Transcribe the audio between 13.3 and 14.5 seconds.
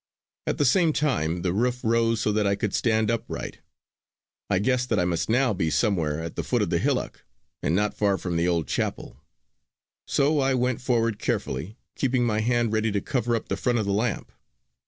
up the front of the lamp.